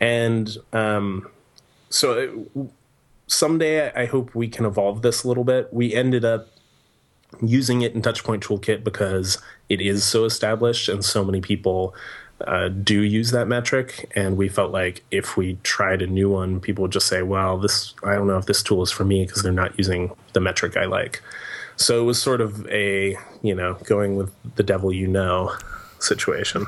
[0.00, 1.28] And um,
[1.90, 2.70] so, it,
[3.32, 5.72] someday I hope we can evolve this a little bit.
[5.72, 6.48] We ended up
[7.40, 11.94] using it in Touchpoint Toolkit because it is so established and so many people
[12.46, 14.10] uh, do use that metric.
[14.14, 17.58] And we felt like if we tried a new one, people would just say, well,
[17.58, 20.40] this, I don't know if this tool is for me because they're not using the
[20.40, 21.22] metric I like.
[21.76, 25.52] So it was sort of a, you know, going with the devil you know
[25.98, 26.66] situation.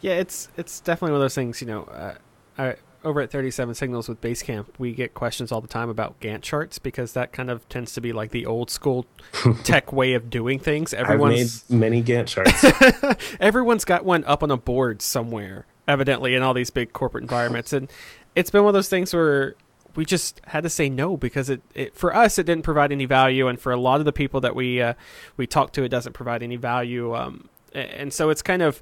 [0.00, 1.60] Yeah, it's it's definitely one of those things.
[1.60, 2.14] You know, uh,
[2.56, 6.42] I, over at 37 Signals with Basecamp, we get questions all the time about Gantt
[6.42, 9.06] charts because that kind of tends to be like the old school
[9.64, 10.92] tech way of doing things.
[10.92, 12.26] Everyone's I've made many Gantt
[13.14, 13.36] charts.
[13.40, 17.72] everyone's got one up on a board somewhere, evidently, in all these big corporate environments,
[17.72, 17.88] and
[18.34, 19.54] it's been one of those things where
[19.94, 23.04] we just had to say no because it, it, for us it didn't provide any
[23.04, 24.94] value and for a lot of the people that we uh,
[25.36, 28.80] we talk to it doesn't provide any value um, and so it's kind of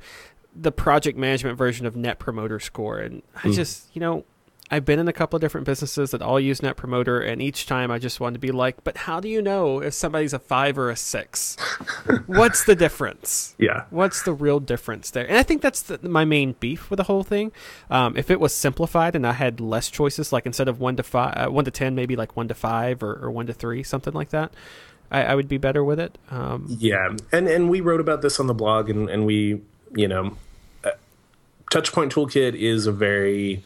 [0.58, 3.54] the project management version of net promoter score and i mm.
[3.54, 4.24] just you know
[4.70, 7.66] I've been in a couple of different businesses that all use Net Promoter, and each
[7.66, 10.40] time I just wanted to be like, but how do you know if somebody's a
[10.40, 11.56] five or a six?
[12.26, 13.54] What's the difference?
[13.58, 13.84] Yeah.
[13.90, 15.24] What's the real difference there?
[15.24, 17.52] And I think that's the, my main beef with the whole thing.
[17.90, 21.04] Um, if it was simplified and I had less choices, like instead of one to
[21.04, 23.84] five, uh, one to ten, maybe like one to five or, or one to three,
[23.84, 24.52] something like that.
[25.12, 26.18] I, I would be better with it.
[26.32, 29.60] Um, yeah, and and we wrote about this on the blog, and and we,
[29.94, 30.36] you know,
[31.76, 33.62] Touchpoint Toolkit is a very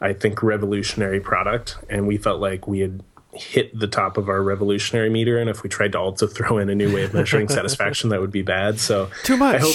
[0.00, 1.78] I think, revolutionary product.
[1.88, 5.38] And we felt like we had hit the top of our revolutionary meter.
[5.38, 8.20] And if we tried to also throw in a new way of measuring satisfaction, that
[8.20, 8.78] would be bad.
[8.78, 9.56] So too much.
[9.56, 9.74] I hope,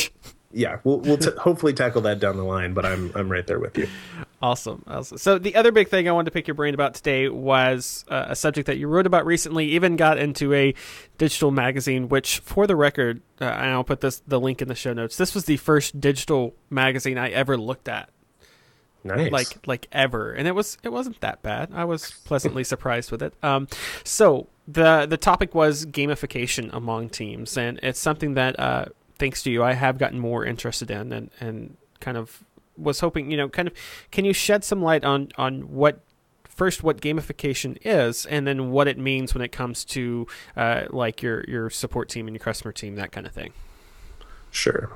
[0.51, 3.59] yeah, we'll, we'll t- hopefully tackle that down the line, but I'm, I'm right there
[3.59, 3.87] with you.
[4.41, 4.83] Awesome.
[4.87, 5.17] awesome.
[5.17, 8.27] So the other big thing I wanted to pick your brain about today was uh,
[8.29, 10.73] a subject that you wrote about recently, even got into a
[11.17, 14.75] digital magazine, which for the record, uh, and I'll put this, the link in the
[14.75, 15.17] show notes.
[15.17, 18.09] This was the first digital magazine I ever looked at.
[19.03, 19.31] Nice.
[19.31, 21.69] Like like ever, and it was it wasn't that bad.
[21.73, 23.33] I was pleasantly surprised with it.
[23.41, 23.69] Um,
[24.03, 28.85] so the the topic was gamification among teams, and it's something that uh,
[29.17, 32.43] thanks to you, I have gotten more interested in, and and kind of
[32.79, 33.73] was hoping you know kind of
[34.11, 36.01] can you shed some light on on what
[36.47, 41.21] first what gamification is and then what it means when it comes to uh, like
[41.21, 43.53] your your support team and your customer team that kind of thing
[44.51, 44.91] sure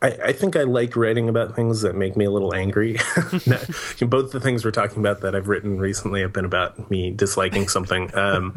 [0.00, 2.92] I, I, think I like writing about things that make me a little angry.
[4.00, 7.68] Both the things we're talking about that I've written recently have been about me disliking
[7.68, 8.10] something.
[8.18, 8.56] Um,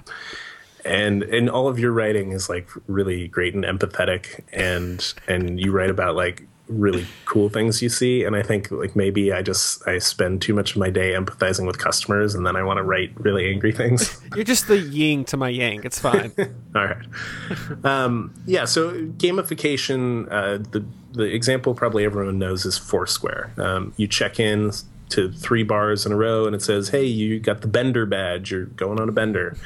[0.83, 5.71] and and all of your writing is like really great and empathetic, and and you
[5.71, 9.85] write about like really cool things you see and i think like maybe i just
[9.87, 12.83] i spend too much of my day empathizing with customers and then i want to
[12.83, 14.21] write really angry things.
[14.35, 16.31] You're just the yin to my yang it's fine.
[16.75, 17.05] All right.
[17.83, 23.51] Um, yeah so gamification uh, the the example probably everyone knows is foursquare.
[23.57, 24.71] Um, you check in
[25.09, 28.51] to three bars in a row and it says hey you got the bender badge
[28.51, 29.57] you're going on a bender.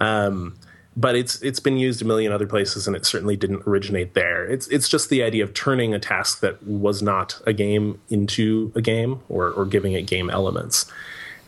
[0.00, 0.56] Um,
[0.98, 4.44] but it's it's been used a million other places and it certainly didn't originate there.
[4.44, 8.72] It's it's just the idea of turning a task that was not a game into
[8.74, 10.90] a game or or giving it game elements.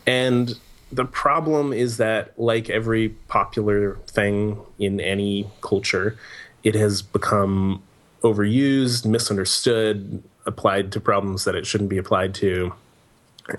[0.07, 0.55] And
[0.93, 6.17] the problem is that like every popular thing in any culture,
[6.63, 7.83] it has become
[8.23, 12.73] overused, misunderstood, applied to problems that it shouldn't be applied to.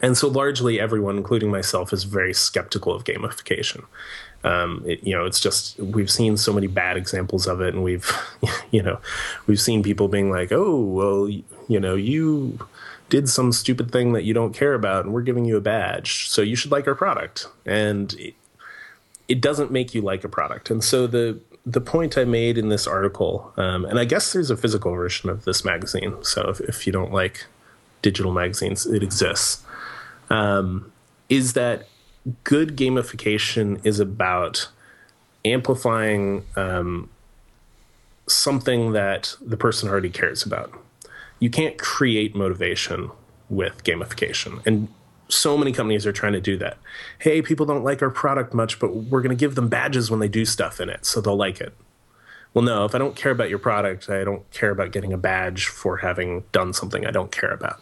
[0.01, 3.83] And so largely everyone including myself is very skeptical of gamification
[4.43, 7.83] um, it, you know, it's just we've seen so many bad examples of it, and
[7.83, 8.11] we've,
[8.71, 8.99] you know,
[9.47, 11.29] we've seen people being like, "Oh, well,
[11.67, 12.59] you know, you
[13.09, 16.29] did some stupid thing that you don't care about, and we're giving you a badge,
[16.29, 18.33] so you should like our product." And it,
[19.27, 22.69] it doesn't make you like a product, and so the the point I made in
[22.69, 26.59] this article, um, and I guess there's a physical version of this magazine, so if,
[26.61, 27.45] if you don't like
[28.01, 29.63] digital magazines, it exists.
[30.31, 30.91] Um,
[31.29, 31.87] is that
[32.43, 34.69] good gamification is about
[35.43, 37.09] amplifying um,
[38.27, 40.71] something that the person already cares about.
[41.39, 43.11] You can't create motivation
[43.49, 44.65] with gamification.
[44.65, 44.87] And
[45.27, 46.77] so many companies are trying to do that.
[47.19, 50.19] Hey, people don't like our product much, but we're going to give them badges when
[50.19, 51.73] they do stuff in it, so they'll like it.
[52.53, 55.17] Well, no, if I don't care about your product, I don't care about getting a
[55.17, 57.81] badge for having done something I don't care about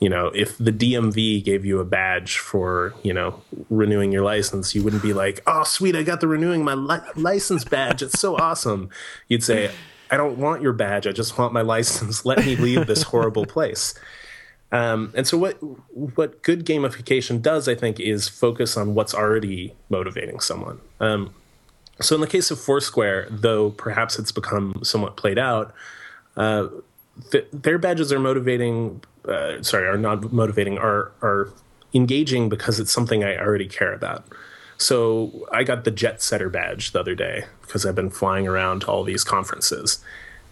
[0.00, 4.74] you know, if the DMV gave you a badge for, you know, renewing your license,
[4.74, 8.02] you wouldn't be like, oh, sweet, I got the renewing my li- license badge.
[8.02, 8.90] It's so awesome.
[9.28, 9.70] You'd say,
[10.10, 11.06] I don't want your badge.
[11.06, 12.24] I just want my license.
[12.26, 13.94] Let me leave this horrible place.
[14.72, 15.54] Um, and so, what
[15.94, 20.80] what good gamification does, I think, is focus on what's already motivating someone.
[21.00, 21.32] Um,
[22.00, 25.72] so, in the case of Foursquare, though perhaps it's become somewhat played out,
[26.36, 26.66] uh,
[27.30, 31.48] th- their badges are motivating uh, sorry, are not motivating, are are
[31.94, 34.24] engaging because it's something I already care about.
[34.78, 38.80] So I got the jet setter badge the other day because I've been flying around
[38.80, 40.04] to all these conferences.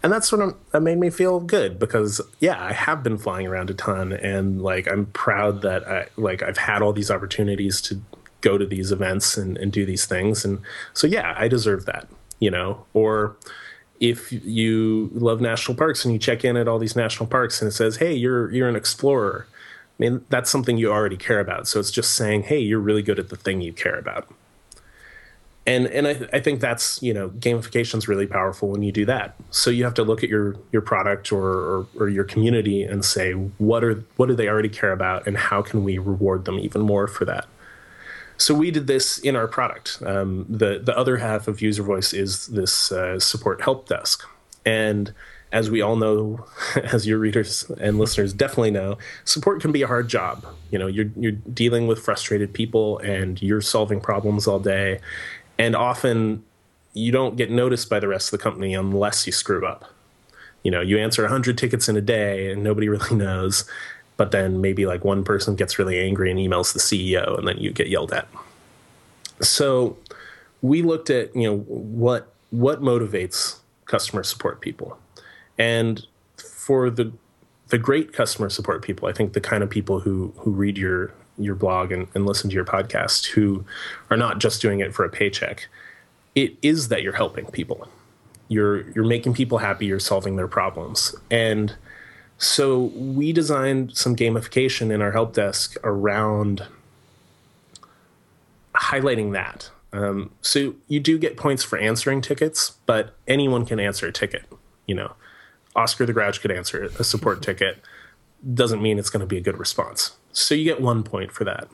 [0.03, 3.47] And that's what I'm, that made me feel good because yeah, I have been flying
[3.47, 7.81] around a ton and like I'm proud that I like I've had all these opportunities
[7.83, 8.01] to
[8.43, 10.45] go to these events and, and do these things.
[10.45, 10.61] And
[10.93, 12.07] so yeah, I deserve that,
[12.39, 13.37] you know, or
[14.01, 17.69] if you love national parks and you check in at all these national parks and
[17.69, 19.47] it says, "Hey, you're you're an explorer,"
[19.99, 21.69] I mean that's something you already care about.
[21.69, 24.29] So it's just saying, "Hey, you're really good at the thing you care about."
[25.67, 29.07] And and I, I think that's you know gamification is really powerful when you do
[29.07, 29.35] that.
[29.51, 33.05] So you have to look at your your product or, or or your community and
[33.05, 36.59] say what are what do they already care about and how can we reward them
[36.59, 37.47] even more for that.
[38.37, 40.03] So we did this in our product.
[40.05, 44.25] Um, the the other half of UserVoice is this uh, support help desk,
[44.65, 45.13] and
[45.53, 46.45] as we all know,
[46.83, 50.45] as your readers and listeners definitely know, support can be a hard job.
[50.71, 55.01] You know, you're you're dealing with frustrated people and you're solving problems all day,
[55.59, 56.45] and often
[56.93, 59.85] you don't get noticed by the rest of the company unless you screw up.
[60.63, 63.69] You know, you answer 100 tickets in a day and nobody really knows
[64.17, 67.59] but then maybe like one person gets really angry and emails the CEO and then
[67.59, 68.29] you get yelled at.
[69.41, 69.97] So
[70.63, 74.99] we looked at, you know, what what motivates customer support people.
[75.59, 77.13] And for the
[77.69, 81.13] the great customer support people, I think the kind of people who who read your
[81.37, 83.65] your blog and, and listen to your podcast who
[84.11, 85.69] are not just doing it for a paycheck,
[86.37, 87.89] it is that you're helping people.
[88.49, 91.15] You're you're making people happy, you're solving their problems.
[91.31, 91.75] And
[92.39, 96.67] so we designed some gamification in our help desk around
[98.75, 99.71] highlighting that.
[99.93, 104.45] Um, so you do get points for answering tickets, but anyone can answer a ticket.
[104.87, 105.13] You know,
[105.77, 107.79] Oscar the Grouch could answer a support ticket.
[108.53, 110.17] Doesn't mean it's going to be a good response.
[110.33, 111.69] So you get one point for that.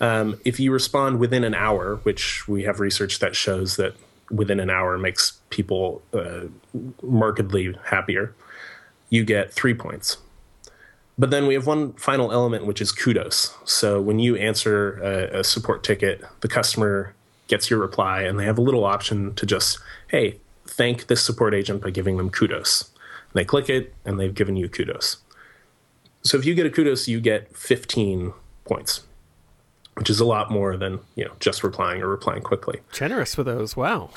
[0.00, 3.94] Um, if you respond within an hour, which we have research that shows that
[4.30, 6.46] within an hour makes people uh,
[7.02, 8.34] markedly happier,
[9.08, 10.18] you get three points.
[11.18, 13.54] But then we have one final element, which is kudos.
[13.64, 17.14] So when you answer a, a, support ticket, the customer
[17.48, 21.54] gets your reply, and they have a little option to just, hey, thank this support
[21.54, 22.90] agent by giving them kudos.
[23.32, 25.18] And they click it, and they've given you kudos.
[26.22, 29.04] So if you get a kudos, you get 15 points
[29.96, 32.80] which is a lot more than you know just replying or replying quickly.
[32.92, 34.10] Generous with those, wow.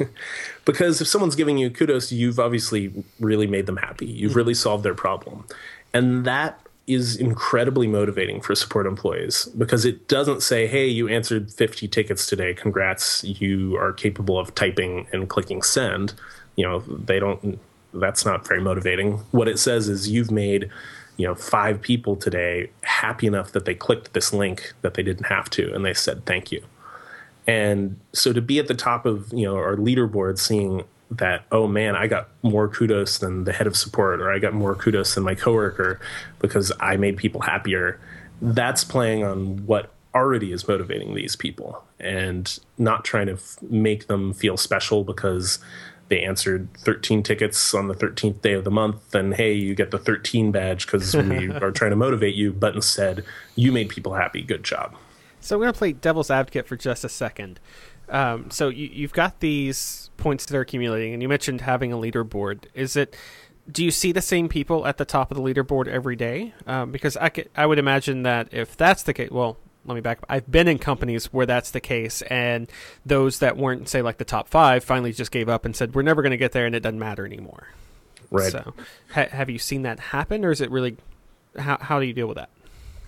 [0.64, 4.06] because if someone's giving you kudos, you've obviously really made them happy.
[4.06, 4.38] You've mm-hmm.
[4.38, 5.46] really solved their problem,
[5.94, 6.58] and that
[6.88, 12.26] is incredibly motivating for support employees because it doesn't say, "Hey, you answered 50 tickets
[12.26, 12.52] today.
[12.52, 13.22] Congrats!
[13.22, 16.14] You are capable of typing and clicking send."
[16.56, 17.60] You know, they don't.
[17.94, 19.18] That's not very motivating.
[19.30, 20.68] What it says is you've made
[21.16, 25.26] you know five people today happy enough that they clicked this link that they didn't
[25.26, 26.62] have to and they said thank you.
[27.46, 31.66] And so to be at the top of you know our leaderboard seeing that oh
[31.66, 35.14] man i got more kudos than the head of support or i got more kudos
[35.14, 36.00] than my coworker
[36.38, 38.00] because i made people happier
[38.40, 44.08] that's playing on what already is motivating these people and not trying to f- make
[44.08, 45.58] them feel special because
[46.12, 49.90] they answered 13 tickets on the 13th day of the month and hey you get
[49.90, 53.24] the 13 badge because we are trying to motivate you but instead
[53.56, 54.42] you made people happy.
[54.42, 54.94] Good job.
[55.40, 57.58] So i'm going to play devil's advocate for just a second.
[58.10, 61.96] Um, so you, have got these points that are accumulating and you mentioned having a
[61.96, 62.64] leaderboard.
[62.74, 63.16] Is it
[63.70, 66.52] do you see the same people at the top of the leaderboard every day?
[66.66, 70.00] Um, because I, could, I would imagine that if that's the case well let me
[70.00, 70.26] back up.
[70.28, 72.70] I've been in companies where that's the case, and
[73.04, 76.02] those that weren't, say, like the top five, finally just gave up and said, "We're
[76.02, 77.68] never going to get there, and it doesn't matter anymore."
[78.30, 78.52] Right.
[78.52, 78.74] So,
[79.12, 80.96] ha- have you seen that happen, or is it really?
[81.58, 82.50] How how do you deal with that?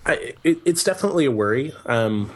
[0.06, 1.72] I, it, it's definitely a worry.
[1.86, 2.30] Um,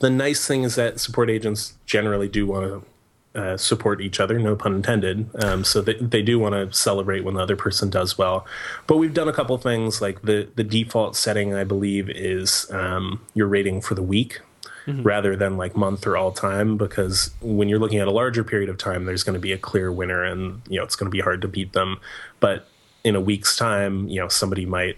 [0.00, 2.84] the nice thing is that support agents generally do want to
[3.34, 5.28] uh, support each other, no pun intended.
[5.42, 8.46] Um, so they, they do want to celebrate when the other person does well.
[8.86, 13.24] But we've done a couple things like the, the default setting, I believe, is um,
[13.34, 14.40] your rating for the week.
[14.86, 15.04] Mm-hmm.
[15.04, 18.68] Rather than like month or all time, because when you're looking at a larger period
[18.68, 21.14] of time, there's going to be a clear winner, and you know it's going to
[21.14, 22.00] be hard to beat them.
[22.40, 22.66] But
[23.04, 24.96] in a week's time, you know somebody might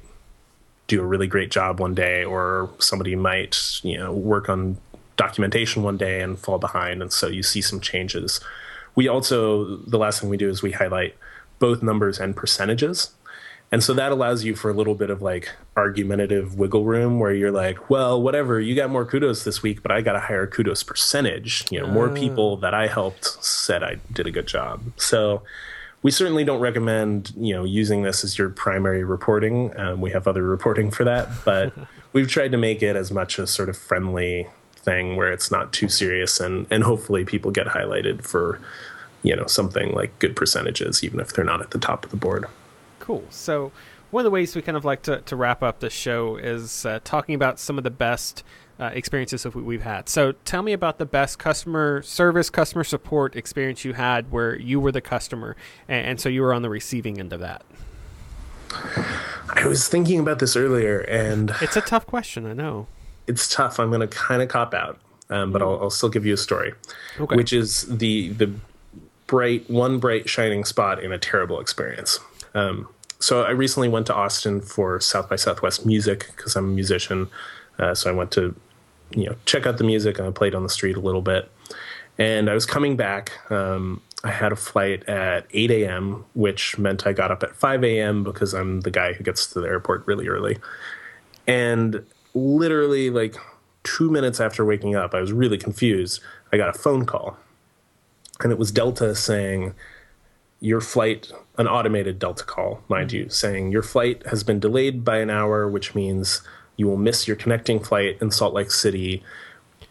[0.87, 4.79] do a really great job one day, or somebody might you know work on
[5.17, 8.41] documentation one day and fall behind, and so you see some changes.
[8.95, 11.17] We also the last thing we do is we highlight
[11.59, 13.11] both numbers and percentages.
[13.73, 17.33] And so that allows you for a little bit of like argumentative wiggle room where
[17.33, 20.47] you're like, well, whatever, you got more kudos this week, but I got a higher
[20.47, 21.65] kudos percentage.
[21.73, 22.15] You know, more oh.
[22.15, 24.83] people that I helped said I did a good job.
[24.97, 25.43] So
[26.03, 29.77] we certainly don't recommend, you know, using this as your primary reporting.
[29.77, 31.73] Um, we have other reporting for that, but
[32.13, 34.47] we've tried to make it as much a sort of friendly
[34.85, 38.61] thing where it's not too serious and and hopefully people get highlighted for
[39.23, 42.17] you know something like good percentages even if they're not at the top of the
[42.17, 42.47] board
[43.01, 43.73] cool so
[44.11, 46.87] one of the ways we kind of like to, to wrap up the show is
[46.87, 48.45] uh, talking about some of the best
[48.79, 50.09] uh, experiences that we've had.
[50.09, 54.79] So tell me about the best customer service, customer support experience you had where you
[54.79, 55.57] were the customer,
[55.89, 57.63] and, and so you were on the receiving end of that.
[59.51, 62.47] I was thinking about this earlier, and it's a tough question.
[62.47, 62.87] I know
[63.27, 63.79] it's tough.
[63.79, 64.99] I'm going to kind of cop out,
[65.31, 66.73] um, but I'll, I'll, still give you a story,
[67.19, 67.37] okay.
[67.37, 68.53] which is the the
[69.27, 72.19] bright one bright shining spot in a terrible experience.
[72.55, 76.75] Um, so I recently went to Austin for South by Southwest Music because I'm a
[76.75, 77.29] musician.
[77.79, 78.55] Uh, so I went to
[79.11, 81.51] you know check out the music and I played on the street a little bit.
[82.19, 83.33] And I was coming back.
[83.51, 87.85] Um, I had a flight at 8 a.m., which meant I got up at 5
[87.85, 88.25] a.m.
[88.25, 90.59] because I'm the guy who gets to the airport really early.
[91.47, 93.37] And literally, like
[93.85, 96.21] two minutes after waking up, I was really confused.
[96.53, 97.37] I got a phone call,
[98.41, 99.75] and it was Delta saying,
[100.61, 103.17] Your flight, an automated Delta call, mind mm-hmm.
[103.17, 106.43] you, saying, Your flight has been delayed by an hour, which means
[106.77, 109.23] you will miss your connecting flight in Salt Lake City.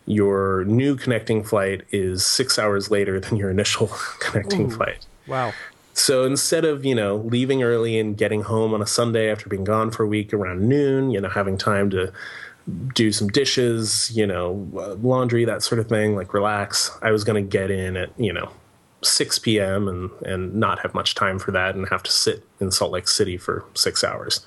[0.06, 3.88] Your new connecting flight is six hours later than your initial
[4.20, 5.06] connecting Ooh, flight.
[5.28, 5.54] Wow.
[5.94, 9.64] So instead of, you know, leaving early and getting home on a Sunday after being
[9.64, 12.12] gone for a week around noon, you know, having time to
[12.94, 17.24] do some dishes, you know, uh, laundry, that sort of thing, like relax, I was
[17.24, 18.50] going to get in at, you know,
[19.04, 19.88] 6 p.m.
[19.90, 23.08] and and not have much time for that and have to sit in Salt Lake
[23.08, 24.46] City for 6 hours.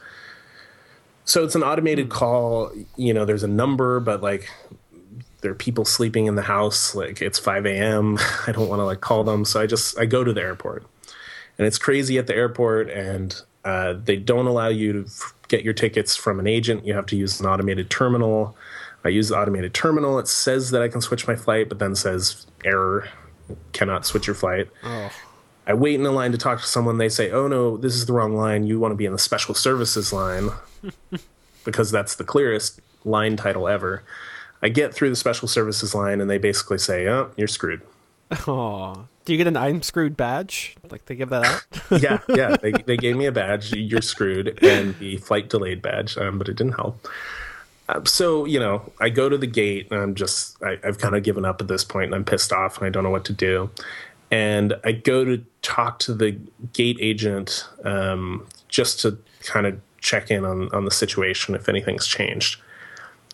[1.27, 2.13] So it's an automated hmm.
[2.13, 2.73] call.
[2.97, 4.49] You know, there's a number, but like
[5.43, 6.95] there are people sleeping in the house.
[6.95, 8.19] Like it's 5 a.m.
[8.47, 9.45] I don't want to like call them.
[9.45, 10.87] So I just, I go to the airport
[11.59, 15.65] and it's crazy at the airport and uh, they don't allow you to f- get
[15.65, 16.87] your tickets from an agent.
[16.87, 18.57] You have to use an automated terminal.
[19.05, 20.19] I use the automated terminal.
[20.19, 23.09] It says that I can switch my flight, but then says error,
[23.73, 24.69] cannot switch your flight.
[24.85, 25.11] Oh.
[25.67, 26.99] I wait in the line to talk to someone.
[26.99, 28.67] They say, "Oh no, this is the wrong line.
[28.67, 30.51] You want to be in the special services line
[31.65, 34.05] because that's the clearest line title ever."
[34.63, 37.83] I get through the special services line, and they basically say, "Oh, you're screwed."
[38.47, 40.77] Oh, do you get an "I'm screwed" badge?
[40.91, 41.66] Like they give that out?
[42.03, 42.57] yeah, yeah.
[42.57, 43.74] They they gave me a badge.
[43.74, 47.07] You're screwed, and the flight delayed badge, um, but it didn't help.
[47.89, 51.14] Uh, so you know, I go to the gate, and I'm just I, I've kind
[51.14, 53.27] of given up at this point, and I'm pissed off, and I don't know what
[53.27, 53.70] to do
[54.31, 56.37] and I go to talk to the
[56.72, 62.07] gate agent um, just to kind of check in on on the situation if anything's
[62.07, 62.61] changed.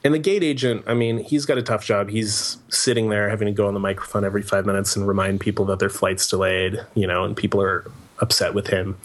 [0.05, 2.11] And the gate agent, I mean, he's got a tough job.
[2.11, 5.65] He's sitting there having to go on the microphone every five minutes and remind people
[5.67, 7.89] that their flight's delayed, you know, and people are
[8.19, 8.99] upset with him.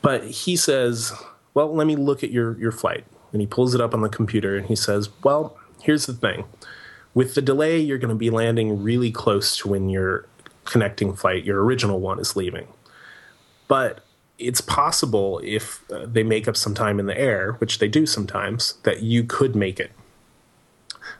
[0.00, 1.12] But he says,
[1.54, 4.08] "Well, let me look at your your flight." And he pulls it up on the
[4.08, 6.44] computer and he says, "Well, here's the thing.
[7.14, 10.26] With the delay, you're going to be landing really close to when you're
[10.64, 12.68] connecting flight, your original one, is leaving.
[13.68, 14.00] But
[14.38, 18.06] it's possible if uh, they make up some time in the air, which they do
[18.06, 19.92] sometimes, that you could make it.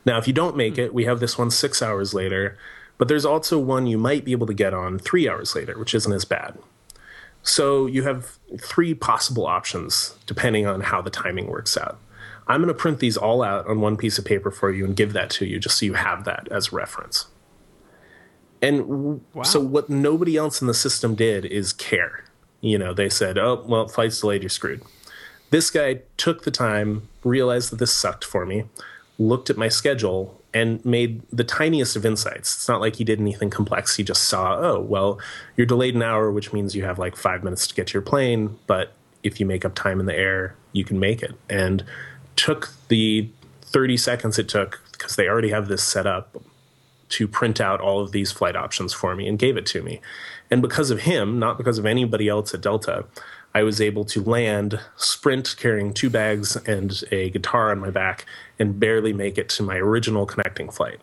[0.05, 0.81] Now, if you don't make hmm.
[0.81, 2.57] it, we have this one six hours later,
[2.97, 5.95] but there's also one you might be able to get on three hours later, which
[5.95, 6.57] isn't as bad.
[7.41, 11.99] So you have three possible options depending on how the timing works out.
[12.47, 14.95] I'm going to print these all out on one piece of paper for you and
[14.95, 17.27] give that to you just so you have that as reference.
[18.61, 19.43] And wow.
[19.43, 22.23] so what nobody else in the system did is care.
[22.61, 24.81] You know, they said, "Oh, well, flight's delayed, you're screwed."
[25.49, 28.63] This guy took the time, realized that this sucked for me,
[29.19, 32.55] looked at my schedule and made the tiniest of insights.
[32.55, 33.95] It's not like he did anything complex.
[33.95, 35.19] He just saw, "Oh, well,
[35.55, 38.01] you're delayed an hour, which means you have like 5 minutes to get to your
[38.01, 38.93] plane, but
[39.23, 41.83] if you make up time in the air, you can make it." And
[42.35, 43.29] took the
[43.61, 46.37] 30 seconds it took because they already have this set up
[47.09, 50.01] to print out all of these flight options for me and gave it to me.
[50.49, 53.05] And because of him, not because of anybody else at Delta,
[53.55, 58.25] I was able to land, sprint carrying two bags and a guitar on my back,
[58.57, 60.99] and barely make it to my original connecting flight.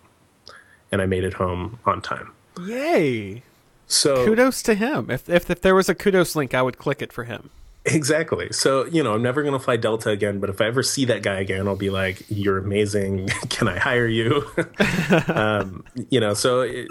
[0.90, 2.32] And I made it home on time.
[2.60, 3.42] Yay!
[3.86, 5.10] So kudos to him.
[5.10, 7.50] If, if if there was a kudos link, I would click it for him.
[7.86, 8.52] Exactly.
[8.52, 11.06] So, you know, I'm never going to fly Delta again, but if I ever see
[11.06, 13.28] that guy again, I'll be like, you're amazing.
[13.48, 14.46] Can I hire you?
[15.28, 16.88] um, you know, so it,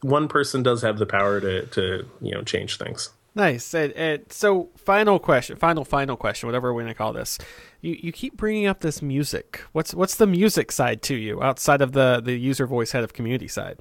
[0.00, 3.10] one person does have the power to, to you know, change things.
[3.34, 3.74] Nice.
[3.74, 7.38] And, and so, final question, final, final question, whatever we're going to call this.
[7.80, 9.62] You, you keep bringing up this music.
[9.72, 13.48] What's what's the music side to you outside of the, the UserVoice head of community
[13.48, 13.78] side?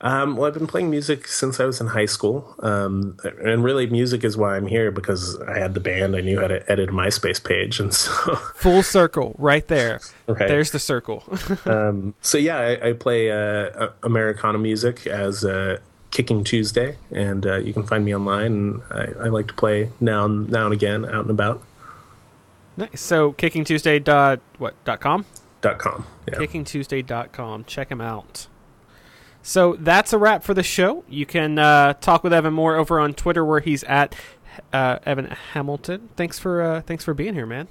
[0.00, 3.86] Um, well, I've been playing music since I was in high school, um, and really,
[3.86, 6.14] music is why I'm here because I had the band.
[6.14, 10.00] I knew how to edit a MySpace page, and so full circle right there.
[10.26, 10.48] Right.
[10.48, 11.24] There's the circle.
[11.64, 15.78] um, so yeah, I, I play uh, Americana music as uh,
[16.14, 18.46] Kicking Tuesday, and uh, you can find me online.
[18.46, 21.62] And I, I, like to play now and now and again, out and about.
[22.78, 23.02] Nice.
[23.02, 25.26] So, kickingtuesday dot what dot com
[25.64, 26.06] kickingtuesday.com.
[26.26, 26.34] Yeah.
[26.34, 27.64] Kickingtuesday.com.
[27.64, 28.48] Check him out.
[29.42, 31.04] So that's a wrap for the show.
[31.08, 34.16] You can uh, talk with Evan more over on Twitter, where he's at
[34.72, 36.08] uh, Evan Hamilton.
[36.16, 37.68] Thanks for uh, thanks for being here, man.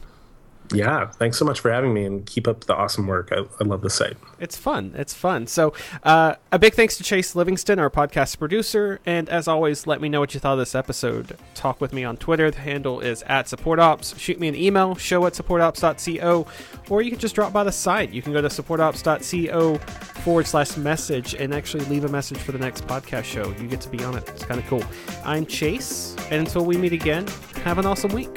[0.73, 3.29] Yeah, thanks so much for having me and keep up the awesome work.
[3.31, 4.17] I, I love the site.
[4.39, 4.93] It's fun.
[4.95, 5.47] It's fun.
[5.47, 8.99] So, uh, a big thanks to Chase Livingston, our podcast producer.
[9.05, 11.37] And as always, let me know what you thought of this episode.
[11.55, 12.51] Talk with me on Twitter.
[12.51, 14.19] The handle is at SupportOps.
[14.19, 16.47] Shoot me an email, show at supportops.co,
[16.89, 18.11] or you can just drop by the site.
[18.11, 19.77] You can go to supportops.co
[20.23, 23.49] forward slash message and actually leave a message for the next podcast show.
[23.59, 24.27] You get to be on it.
[24.29, 24.83] It's kind of cool.
[25.25, 27.27] I'm Chase, and until we meet again,
[27.63, 28.29] have an awesome week.